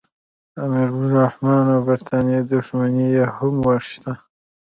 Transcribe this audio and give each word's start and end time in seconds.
د 0.53 0.55
امیرعبدالرحمن 0.65 1.59
خان 1.63 1.67
او 1.75 1.79
برټانیې 1.87 2.39
دښمني 2.51 3.05
یې 3.17 3.25
هم 3.37 3.53
واخیسته. 3.67 4.11